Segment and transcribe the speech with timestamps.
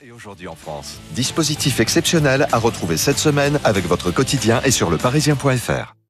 [0.00, 4.90] Et aujourd'hui en France, dispositif exceptionnel à retrouver cette semaine avec votre quotidien et sur
[4.90, 5.94] leparisien.fr.–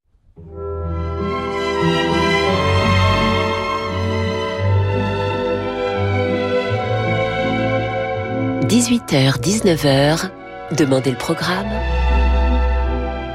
[8.69, 10.31] 18h, 19h,
[10.77, 11.71] Demandez le programme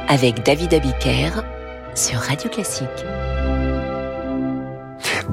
[0.07, 1.31] avec David Abiker
[1.95, 2.87] sur Radio Classique.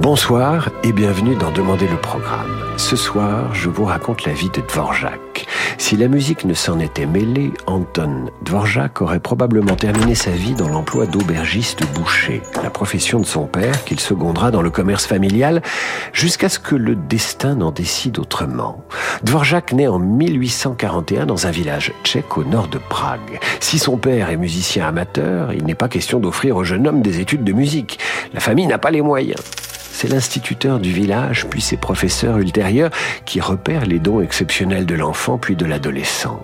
[0.00, 2.48] Bonsoir et bienvenue dans Demander le programme.
[2.78, 5.46] Ce soir, je vous raconte la vie de Dvorak.
[5.76, 10.70] Si la musique ne s'en était mêlée, Anton Dvorak aurait probablement terminé sa vie dans
[10.70, 15.60] l'emploi d'aubergiste boucher, la profession de son père qu'il secondera dans le commerce familial
[16.14, 18.82] jusqu'à ce que le destin n'en décide autrement.
[19.22, 23.38] Dvorak naît en 1841 dans un village tchèque au nord de Prague.
[23.60, 27.20] Si son père est musicien amateur, il n'est pas question d'offrir au jeune homme des
[27.20, 27.98] études de musique.
[28.32, 29.42] La famille n'a pas les moyens.
[30.00, 32.88] C'est l'instituteur du village, puis ses professeurs ultérieurs,
[33.26, 36.42] qui repèrent les dons exceptionnels de l'enfant puis de l'adolescent.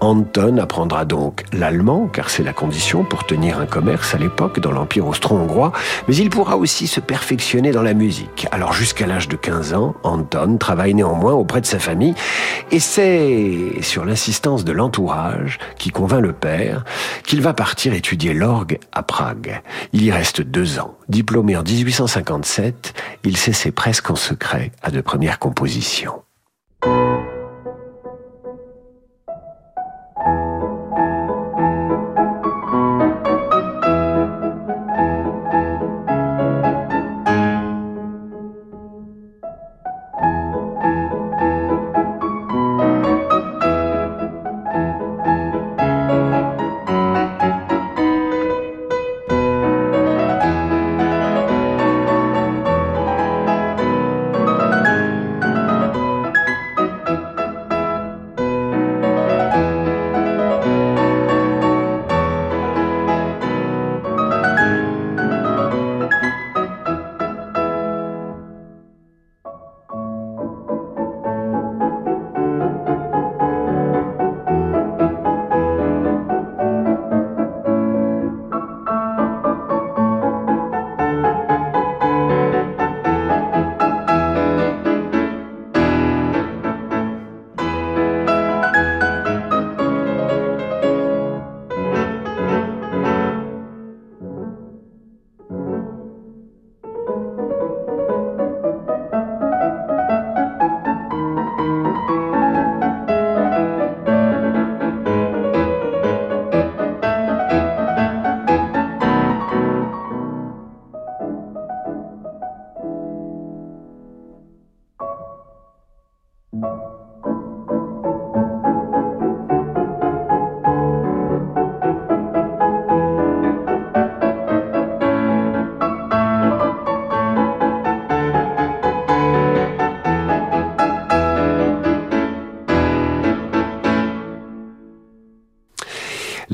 [0.00, 4.72] Anton apprendra donc l'allemand, car c'est la condition pour tenir un commerce à l'époque dans
[4.72, 5.72] l'Empire austro-hongrois,
[6.08, 8.46] mais il pourra aussi se perfectionner dans la musique.
[8.52, 12.14] Alors jusqu'à l'âge de 15 ans, Anton travaille néanmoins auprès de sa famille,
[12.70, 16.84] et c'est sur l'insistance de l'entourage qui convainc le père
[17.26, 19.60] qu'il va partir étudier l'orgue à Prague.
[19.92, 20.94] Il y reste deux ans.
[21.10, 22.93] Diplômé en 1857,
[23.24, 26.23] il s'essaie presque en secret à de premières compositions.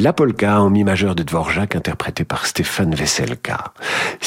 [0.00, 3.74] La polka en mi majeur de Dvorak interprétée par Stéphane Veselka.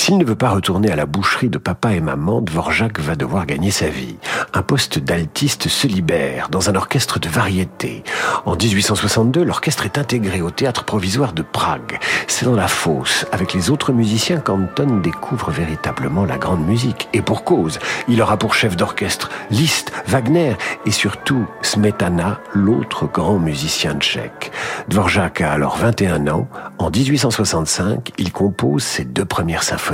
[0.03, 3.45] S'il ne veut pas retourner à la boucherie de papa et maman, Dvorak va devoir
[3.45, 4.17] gagner sa vie.
[4.53, 8.03] Un poste d'altiste se libère dans un orchestre de variété.
[8.43, 11.99] En 1862, l'orchestre est intégré au théâtre provisoire de Prague.
[12.27, 17.07] C'est dans la fosse, avec les autres musiciens, qu'Anton découvre véritablement la grande musique.
[17.13, 23.39] Et pour cause, il aura pour chef d'orchestre Liszt, Wagner et surtout Smetana, l'autre grand
[23.39, 24.51] musicien tchèque.
[24.89, 26.49] Dvorak a alors 21 ans.
[26.77, 29.93] En 1865, il compose ses deux premières symphonies.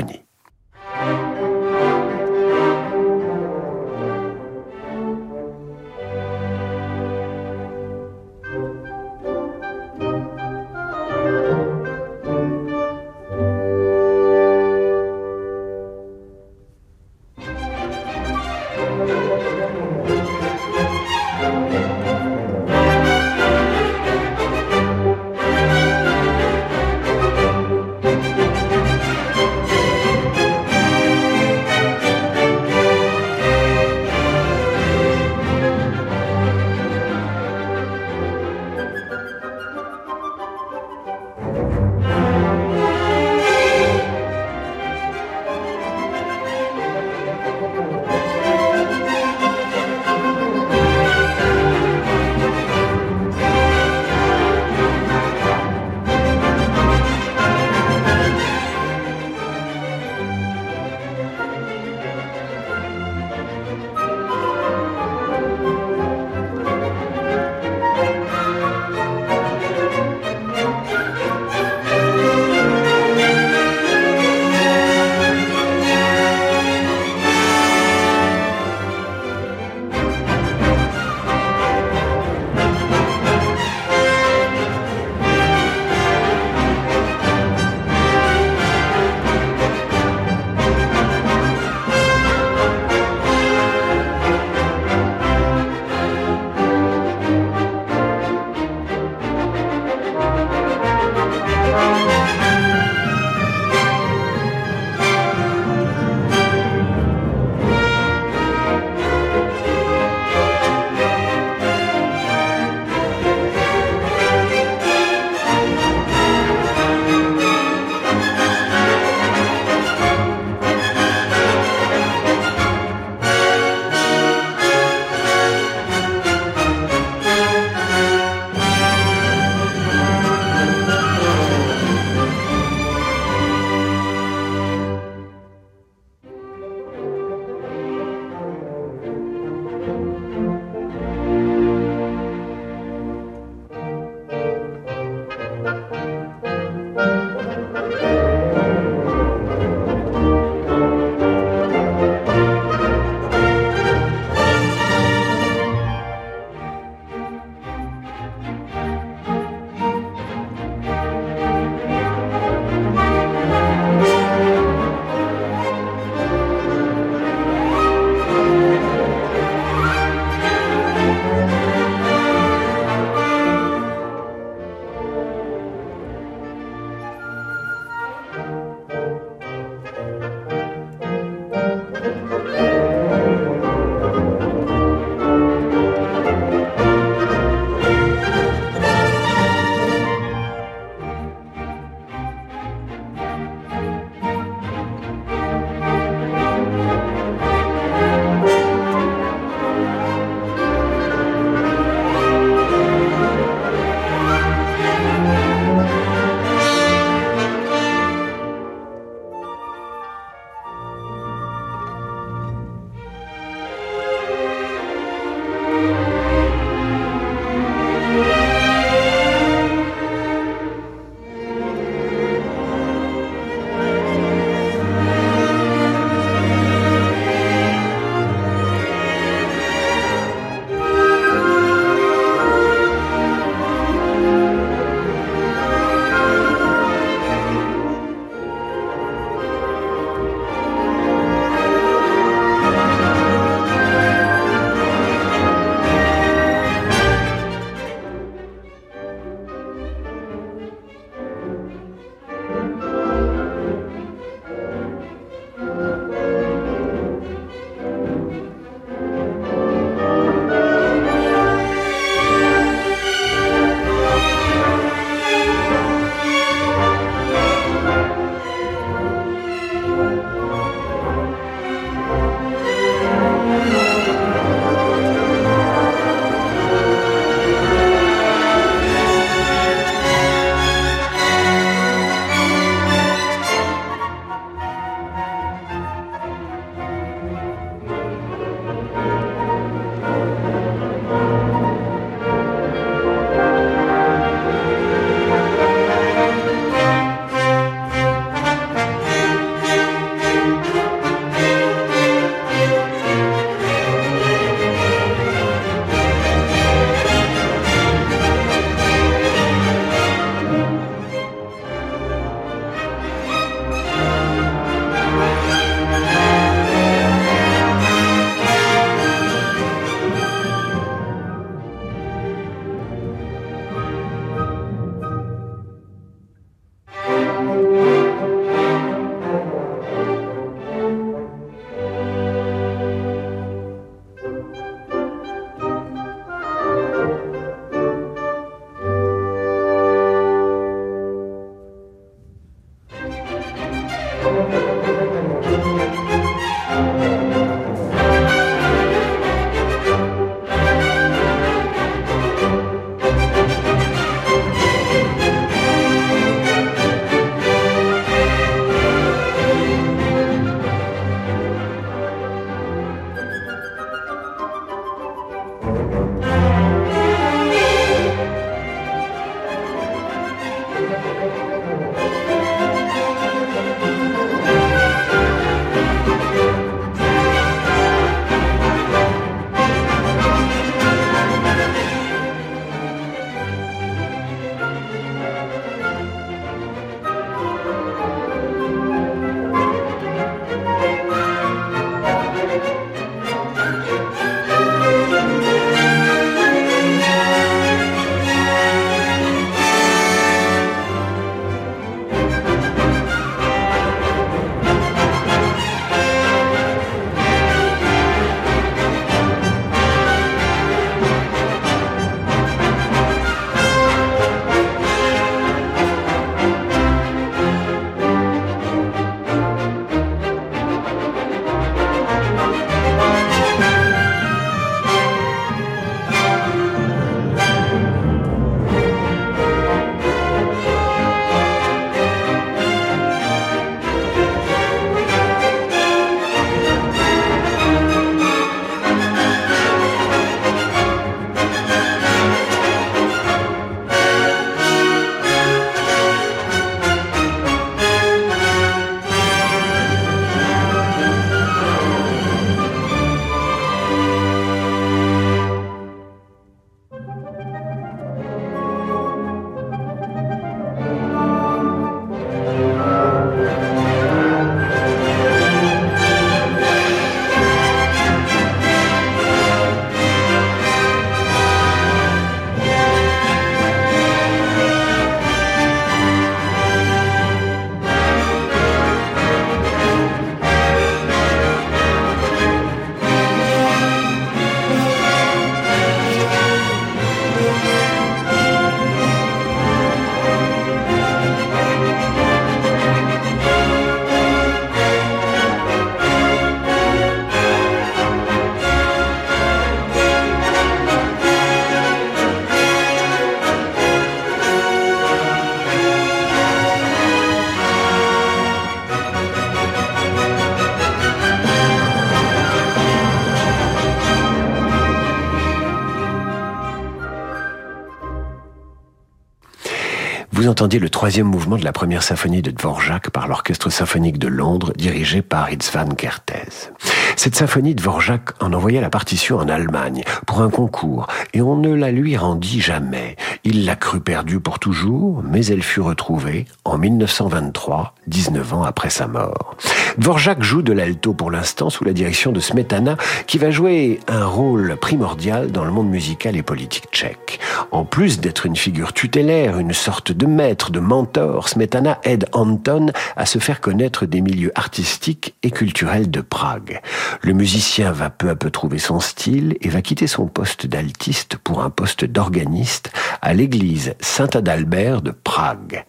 [520.62, 525.22] Le troisième mouvement de la première symphonie de Dvorak par l'Orchestre symphonique de Londres, dirigé
[525.22, 526.72] par Itzvan Kertész.
[527.16, 531.74] Cette symphonie, Dvorak en envoya la partition en Allemagne pour un concours et on ne
[531.74, 533.16] la lui rendit jamais.
[533.44, 538.90] Il l'a cru perdue pour toujours, mais elle fut retrouvée en 1923, 19 ans après
[538.90, 539.56] sa mort.
[539.98, 544.26] Dvorak joue de l'alto pour l'instant sous la direction de Smetana, qui va jouer un
[544.26, 547.40] rôle primordial dans le monde musical et politique tchèque.
[547.72, 552.88] En plus d'être une figure tutélaire, une sorte de maître, de mentor, Smetana aide Anton
[553.16, 556.82] à se faire connaître des milieux artistiques et culturels de Prague.
[557.22, 561.38] Le musicien va peu à peu trouver son style et va quitter son poste d'altiste
[561.38, 562.92] pour un poste d'organiste
[563.34, 565.86] l'église Saint-Adalbert de Prague.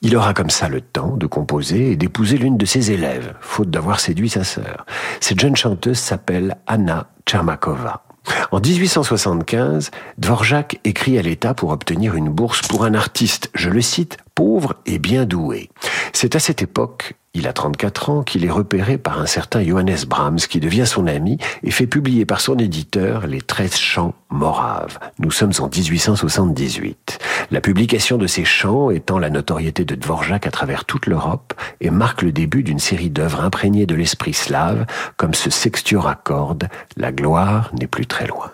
[0.00, 3.70] Il aura comme ça le temps de composer et d'épouser l'une de ses élèves, faute
[3.70, 4.86] d'avoir séduit sa sœur.
[5.20, 8.04] Cette jeune chanteuse s'appelle Anna Tchermakova.
[8.52, 13.80] En 1875, Dvorak écrit à l'État pour obtenir une bourse pour un artiste, je le
[13.80, 15.68] cite, pauvre et bien doué.
[16.12, 20.04] C'est à cette époque il a 34 ans qu'il est repéré par un certain Johannes
[20.06, 24.98] Brahms qui devient son ami et fait publier par son éditeur les 13 chants moraves.
[25.18, 27.18] Nous sommes en 1878.
[27.50, 31.90] La publication de ces chants étend la notoriété de Dvorak à travers toute l'Europe et
[31.90, 36.68] marque le début d'une série d'œuvres imprégnées de l'esprit slave comme ce sextuor à cordes,
[36.96, 38.50] La gloire n'est plus très loin.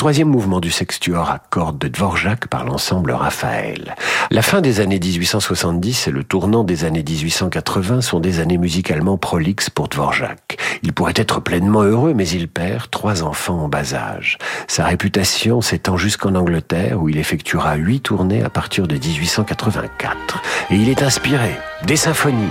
[0.09, 3.93] Troisième mouvement du sextuor à cordes de Dvorak par l'ensemble Raphaël.
[4.31, 9.19] La fin des années 1870 et le tournant des années 1880 sont des années musicalement
[9.19, 10.57] prolixes pour Dvorak.
[10.81, 14.39] Il pourrait être pleinement heureux, mais il perd trois enfants en bas âge.
[14.67, 20.41] Sa réputation s'étend jusqu'en Angleterre, où il effectuera huit tournées à partir de 1884.
[20.71, 21.51] Et il est inspiré
[21.85, 22.49] des symphonies,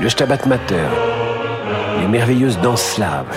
[0.00, 0.88] le Stabat Mater,
[2.00, 3.32] les merveilleuses danses slaves,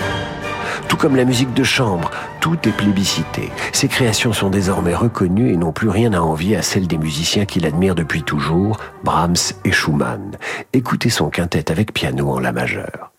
[0.92, 3.50] tout comme la musique de chambre, tout est plébiscité.
[3.72, 7.46] Ses créations sont désormais reconnues et n'ont plus rien à envier à celles des musiciens
[7.46, 10.36] qu'il admire depuis toujours, Brahms et Schumann.
[10.74, 13.10] Écoutez son quintet avec piano en la majeure.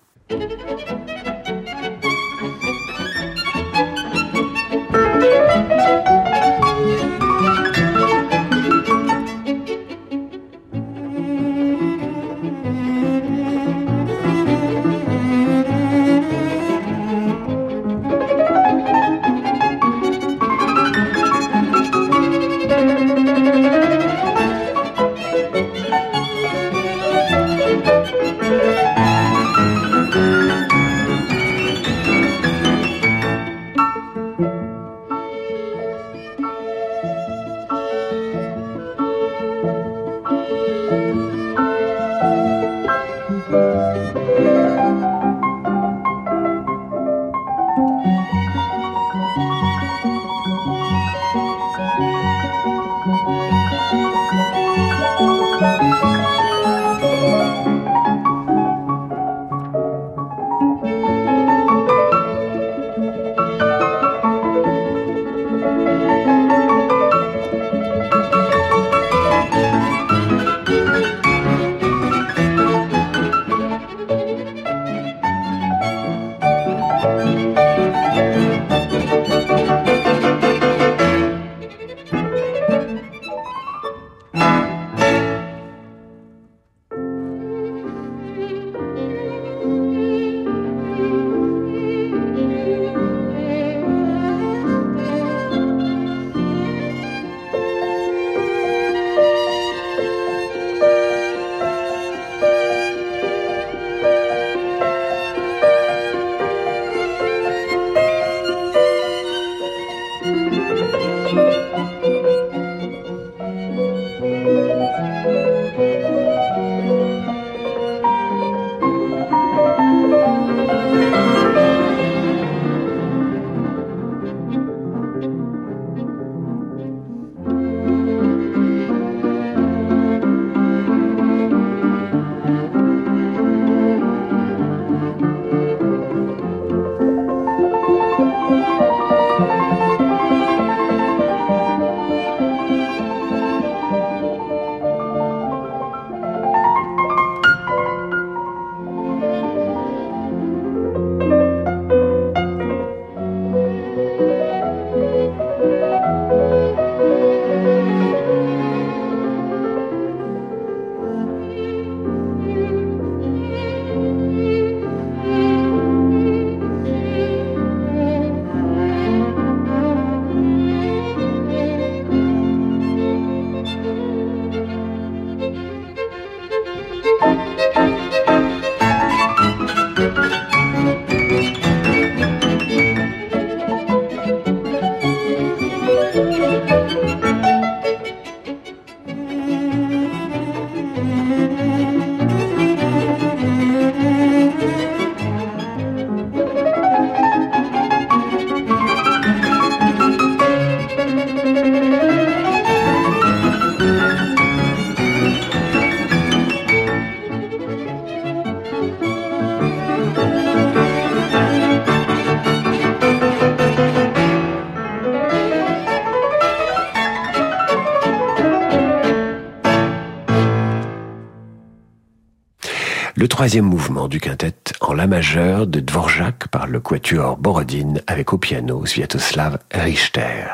[223.44, 228.38] Troisième mouvement du quintet en la majeure de Dvorak par le quatuor Borodine avec au
[228.38, 230.46] piano Sviatoslav Richter.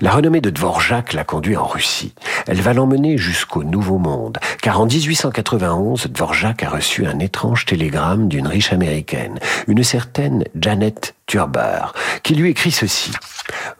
[0.00, 2.14] La renommée de Dvorak l'a conduit en Russie.
[2.46, 8.28] Elle va l'emmener jusqu'au Nouveau Monde, car en 1891, Dvorak a reçu un étrange télégramme
[8.28, 13.12] d'une riche américaine, une certaine Janet Turber, qui lui écrit ceci.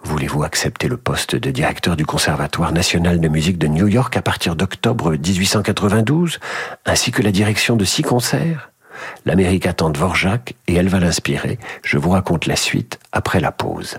[0.02, 4.22] Voulez-vous accepter le poste de directeur du Conservatoire national de musique de New York à
[4.22, 6.38] partir d'octobre 1892,
[6.86, 8.70] ainsi que la direction de six concerts?
[9.24, 11.58] L'Amérique attend Dvorak et elle va l'inspirer.
[11.84, 13.98] Je vous raconte la suite après la pause.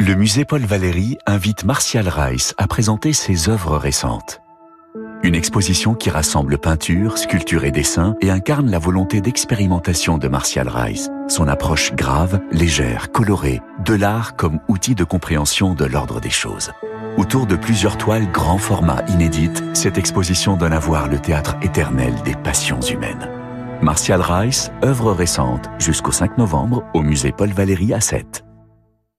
[0.00, 4.40] Le musée Paul Valéry invite Martial Rice à présenter ses œuvres récentes.
[5.24, 10.68] Une exposition qui rassemble peinture, sculpture et dessin et incarne la volonté d'expérimentation de Martial
[10.68, 16.30] Rice, son approche grave, légère, colorée, de l'art comme outil de compréhension de l'ordre des
[16.30, 16.70] choses.
[17.16, 22.14] Autour de plusieurs toiles grand format inédites, cette exposition donne à voir le théâtre éternel
[22.24, 23.28] des passions humaines.
[23.82, 28.44] Martial Rice, œuvre récente, jusqu'au 5 novembre au musée Paul Valéry à 7.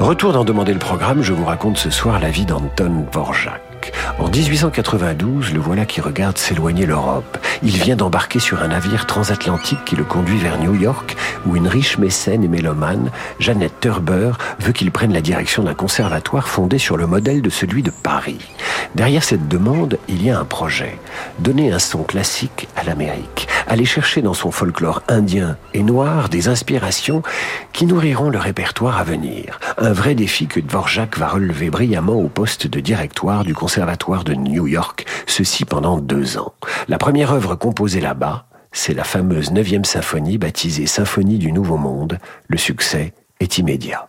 [0.00, 3.65] Retour d'en demander le programme, je vous raconte ce soir la vie d'Anton Dvorak.
[4.18, 7.38] En 1892, le voilà qui regarde s'éloigner l'Europe.
[7.62, 11.68] Il vient d'embarquer sur un navire transatlantique qui le conduit vers New York, où une
[11.68, 16.96] riche mécène et mélomane, Jeannette Turber, veut qu'il prenne la direction d'un conservatoire fondé sur
[16.96, 18.40] le modèle de celui de Paris.
[18.94, 20.98] Derrière cette demande, il y a un projet.
[21.38, 23.48] Donner un son classique à l'Amérique.
[23.68, 27.22] Aller chercher dans son folklore indien et noir des inspirations
[27.72, 29.60] qui nourriront le répertoire à venir.
[29.78, 34.34] Un vrai défi que Dvorak va relever brillamment au poste de directoire du conservatoire de
[34.34, 36.54] New York, ceci pendant deux ans.
[36.88, 42.18] La première œuvre composée là-bas, c'est la fameuse 9e symphonie baptisée Symphonie du Nouveau Monde.
[42.48, 44.08] Le succès est immédiat.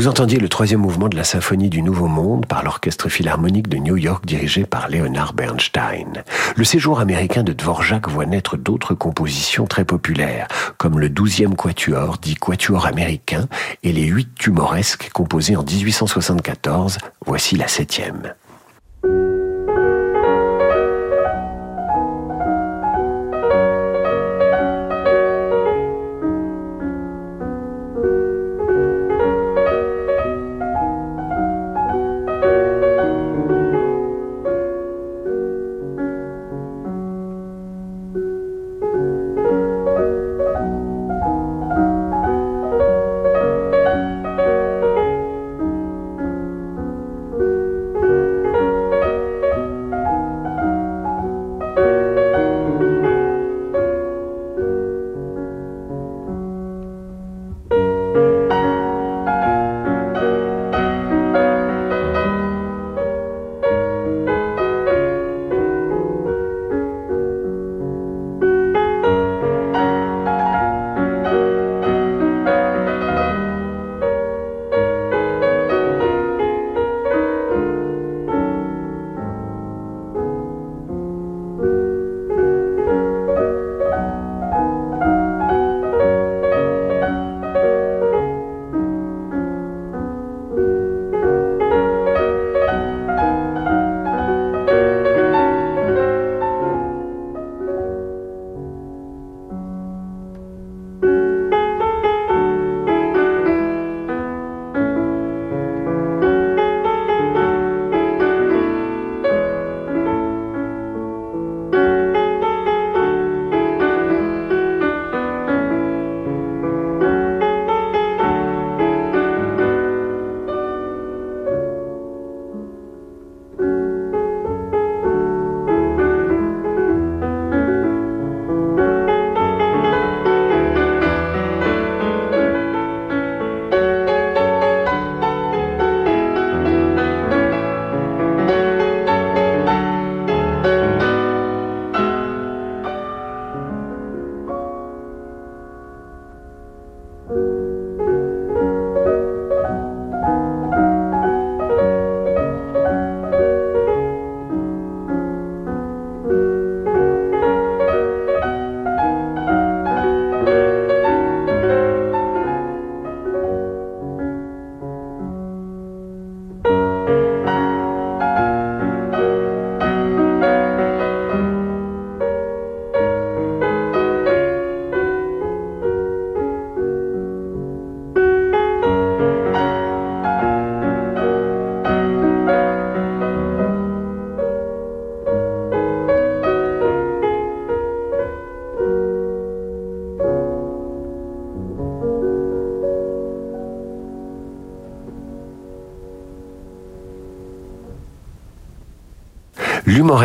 [0.00, 3.76] Vous entendiez le troisième mouvement de la symphonie du Nouveau Monde par l'Orchestre Philharmonique de
[3.76, 6.24] New York dirigé par Leonard Bernstein.
[6.56, 12.16] Le séjour américain de Dvorak voit naître d'autres compositions très populaires, comme le douzième quatuor,
[12.16, 13.46] dit quatuor américain,
[13.82, 16.96] et les huit tumoresques composés en 1874.
[17.26, 18.32] Voici la septième.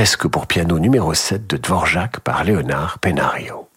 [0.05, 3.67] L'humoresque pour piano numéro 7 de Dvorak par Léonard Penario.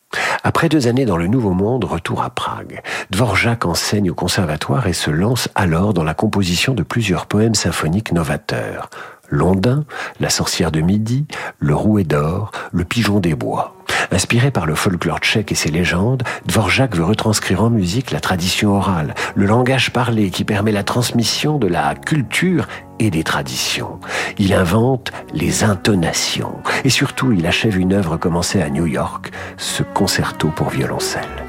[0.44, 2.82] Après deux années dans le Nouveau Monde, retour à Prague.
[3.08, 8.12] Dvorak enseigne au conservatoire et se lance alors dans la composition de plusieurs poèmes symphoniques
[8.12, 8.90] novateurs.
[9.30, 9.86] Londin,
[10.20, 11.26] La sorcière de midi,
[11.60, 13.74] Le rouet d'or, Le pigeon des bois.
[14.10, 18.76] Inspiré par le folklore tchèque et ses légendes, Dvorak veut retranscrire en musique la tradition
[18.76, 22.66] orale, le langage parlé qui permet la transmission de la culture
[22.98, 23.98] et des traditions.
[24.38, 29.82] Il invente les intonations et surtout il achève une œuvre commencée à New York, ce
[29.82, 31.47] concerto pour violoncelle.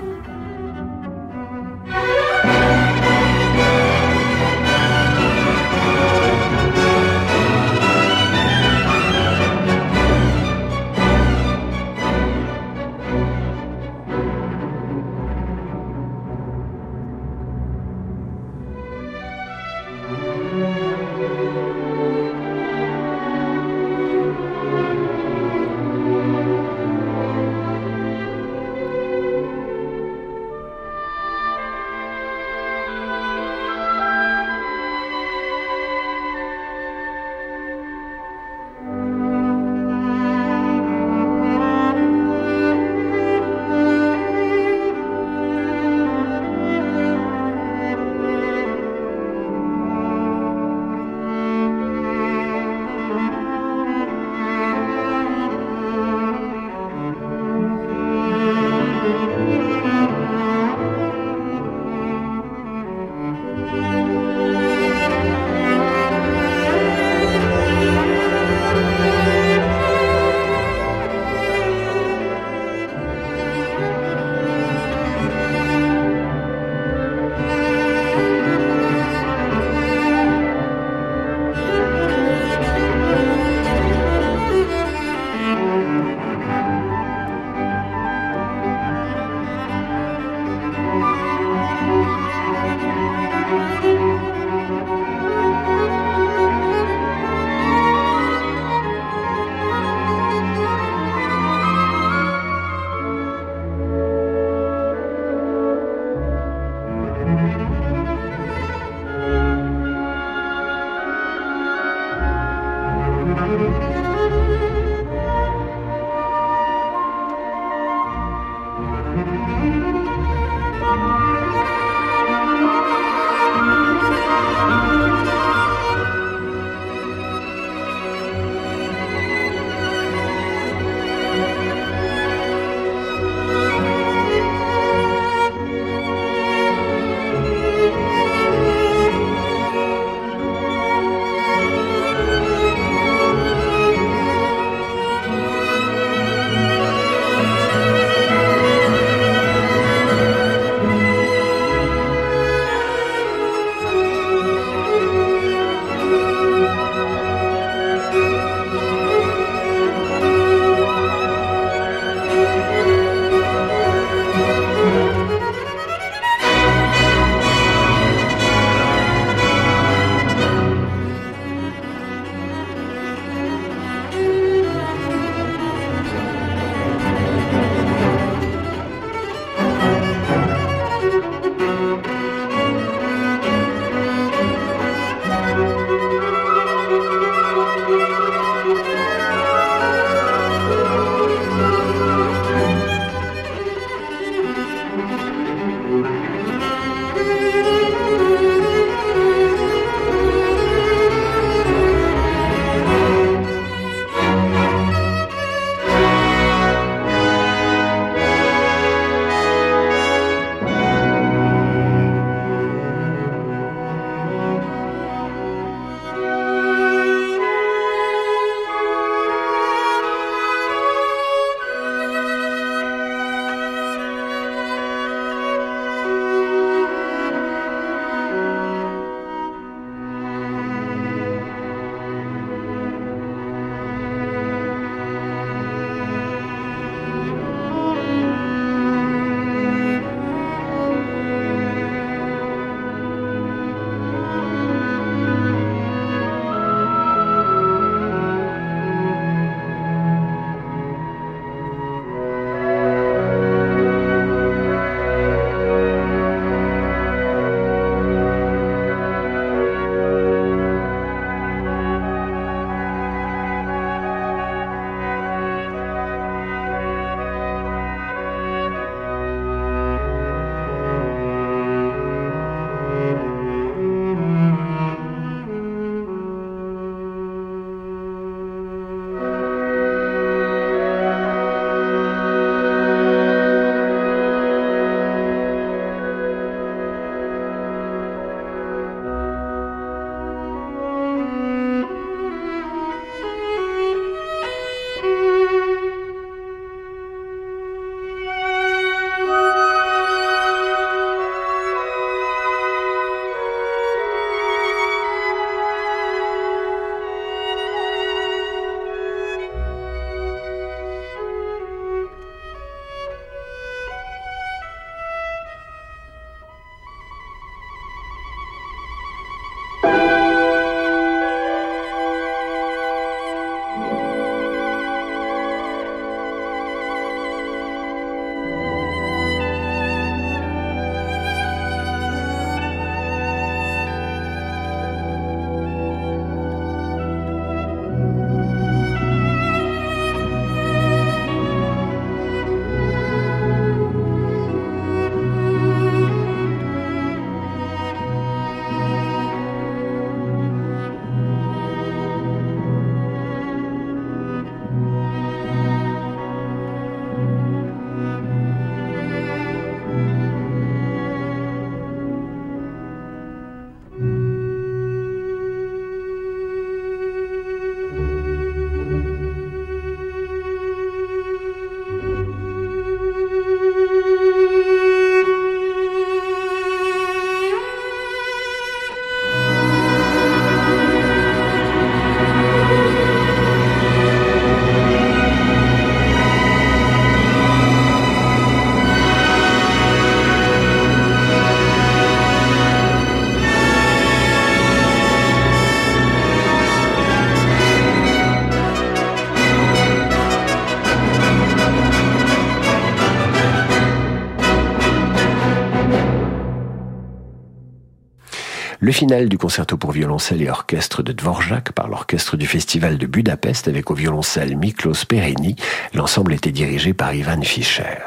[408.81, 413.07] Le final du concerto pour violoncelle et orchestre de Dvorak par l'orchestre du Festival de
[413.07, 415.57] Budapest avec au violoncelle Miklos Perini.
[415.93, 417.97] L'ensemble était dirigé par Ivan Fischer.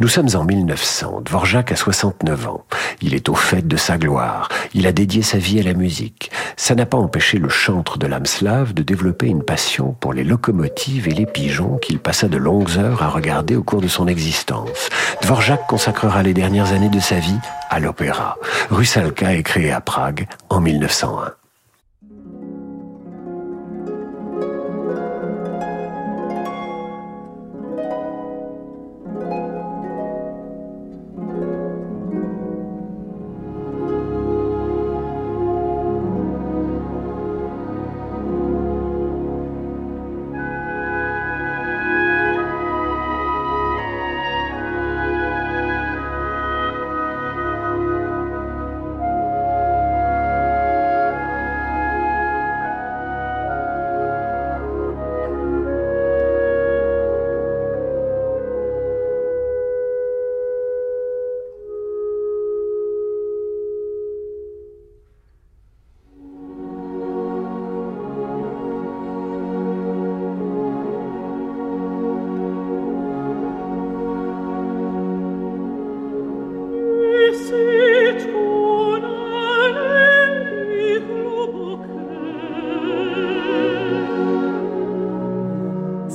[0.00, 1.22] Nous sommes en 1900.
[1.24, 2.64] Dvorak a 69 ans.
[3.00, 4.48] Il est au fait de sa gloire.
[4.74, 6.30] Il a dédié sa vie à la musique.
[6.56, 10.24] Ça n'a pas empêché le chantre de l'âme slave de développer une passion pour les
[10.24, 14.08] locomotives et les pigeons qu'il passa de longues heures à regarder au cours de son
[14.08, 14.88] existence.
[15.22, 17.38] Dvorak consacrera les dernières années de sa vie
[17.70, 18.36] à l'opéra.
[18.70, 21.41] Rusalka est créé à Prague en 1901.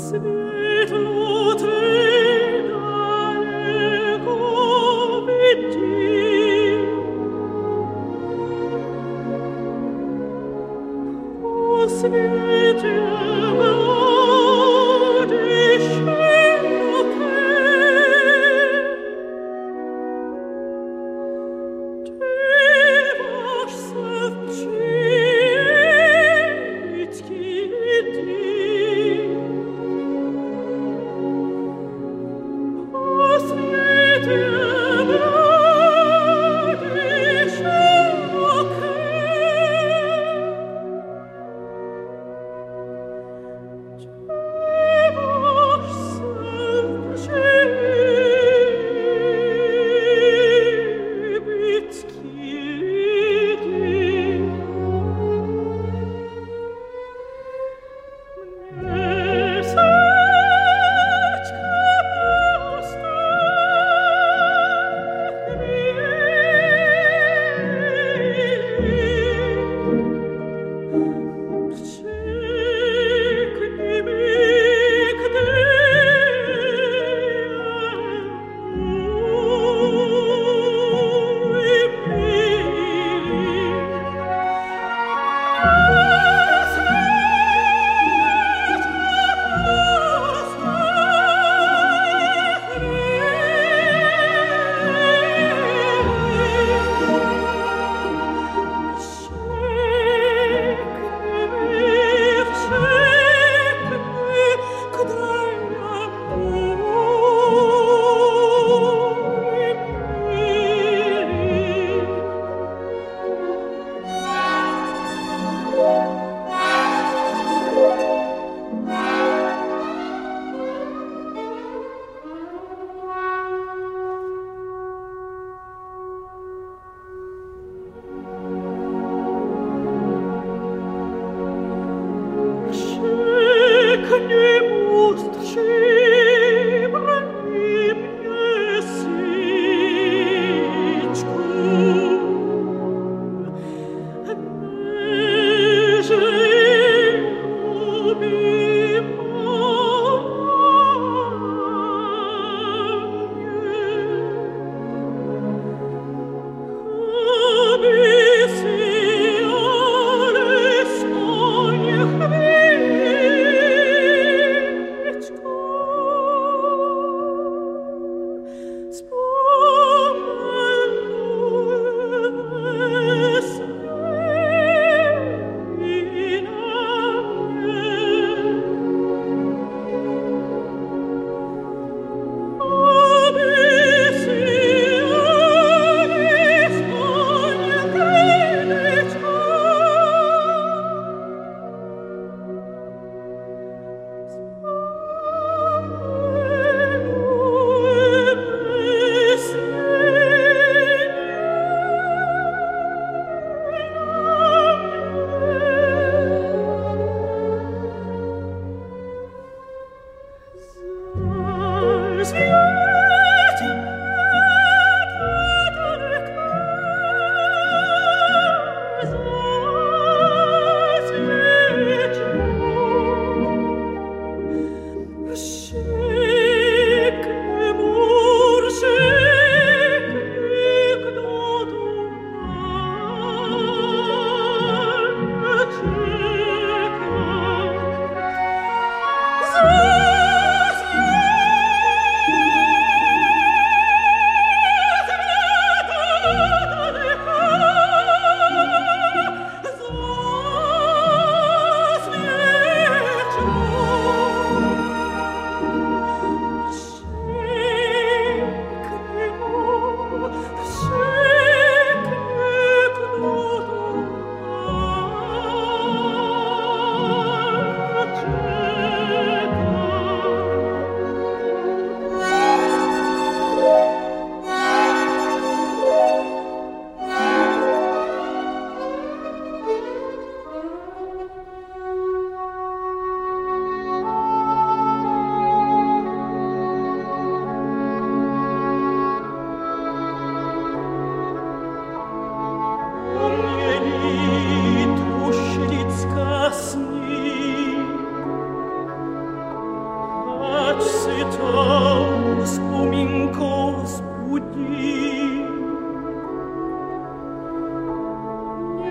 [0.10, 0.67] sweet.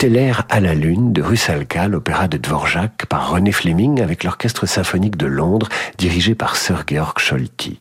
[0.00, 4.64] C'était l'air à la lune de Rusalka, l'opéra de Dvorak par René Fleming avec l'orchestre
[4.64, 5.68] symphonique de Londres
[5.98, 7.80] dirigé par Sir Georg Scholti.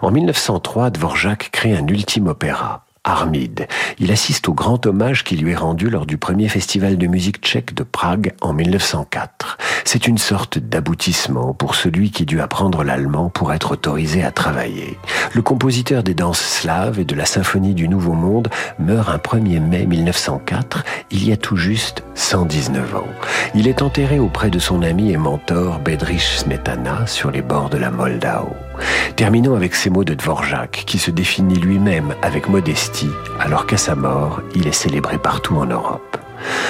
[0.00, 3.66] En 1903, Dvorak crée un ultime opéra, Armide.
[3.98, 7.40] Il assiste au grand hommage qui lui est rendu lors du premier festival de musique
[7.40, 9.58] tchèque de Prague en 1904.
[9.84, 14.98] C'est une sorte d'aboutissement pour celui qui dut apprendre l'allemand pour être autorisé à travailler.
[15.34, 19.60] Le compositeur des danses slaves et de la symphonie du Nouveau Monde meurt un 1er
[19.60, 23.06] mai 1904, il y a tout juste 119 ans.
[23.54, 27.78] Il est enterré auprès de son ami et mentor Bedrich Smetana sur les bords de
[27.78, 28.67] la Moldau.
[29.16, 33.10] Terminons avec ces mots de Dvorak, qui se définit lui-même avec modestie,
[33.40, 36.16] alors qu'à sa mort, il est célébré partout en Europe.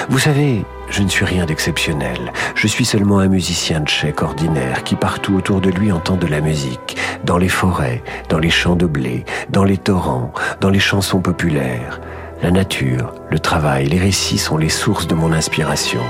[0.08, 2.32] Vous savez, je ne suis rien d'exceptionnel.
[2.54, 6.40] Je suis seulement un musicien tchèque ordinaire qui partout autour de lui entend de la
[6.40, 11.20] musique, dans les forêts, dans les champs de blé, dans les torrents, dans les chansons
[11.20, 12.00] populaires.
[12.40, 16.00] La nature, le travail, les récits sont les sources de mon inspiration.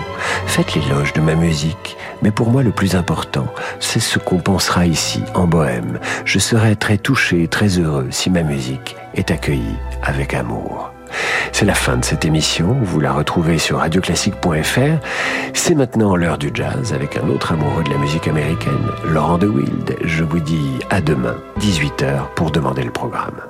[0.47, 3.47] Faites l'éloge de ma musique, mais pour moi le plus important,
[3.81, 5.99] c'est ce qu'on pensera ici, en Bohème.
[6.27, 10.93] Je serai très touché très heureux si ma musique est accueillie avec amour.
[11.53, 12.77] C'est la fin de cette émission.
[12.83, 14.99] Vous la retrouvez sur radioclassique.fr.
[15.55, 19.47] C'est maintenant l'heure du jazz avec un autre amoureux de la musique américaine, Laurent de
[19.47, 19.97] Wild.
[20.05, 23.41] Je vous dis à demain, 18h, pour demander le programme.